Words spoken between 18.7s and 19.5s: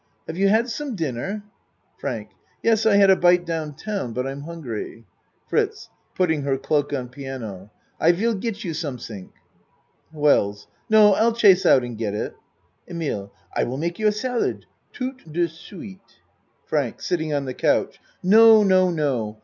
no.